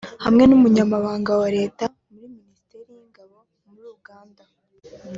[0.23, 4.43] hamwe n’umunyamabanga wa Leta muri Ministeri y’ingabo muri Uganda